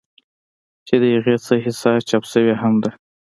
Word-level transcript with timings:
چې 0.87 0.95
د 1.01 1.03
هغې 1.15 1.35
څۀ 1.45 1.55
حصه 1.65 1.91
چاپ 2.09 2.23
شوې 2.31 2.53
هم 2.61 2.73
ده 2.83 2.91